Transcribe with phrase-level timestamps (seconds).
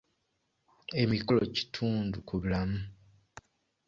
[1.01, 2.79] Emikolo kitundu ku bulamu.